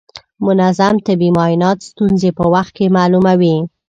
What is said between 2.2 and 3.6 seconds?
په وخت کې معلوموي.